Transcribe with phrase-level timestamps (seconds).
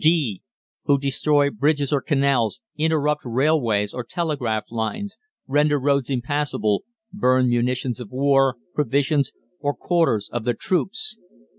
[0.03, 0.41] (d)
[0.85, 7.99] Who destroy bridges or canals, interrupt railways or telegraph lines, render roads impassable, burn munitions
[7.99, 11.19] of war, provisions, or quarters of the troops.